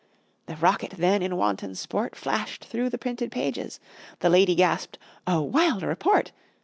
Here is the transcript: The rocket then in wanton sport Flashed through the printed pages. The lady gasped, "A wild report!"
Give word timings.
The 0.47 0.55
rocket 0.55 0.93
then 0.97 1.21
in 1.21 1.37
wanton 1.37 1.75
sport 1.75 2.15
Flashed 2.15 2.65
through 2.65 2.89
the 2.89 2.97
printed 2.97 3.31
pages. 3.31 3.79
The 4.21 4.31
lady 4.31 4.55
gasped, 4.55 4.97
"A 5.27 5.39
wild 5.43 5.83
report!" 5.83 6.31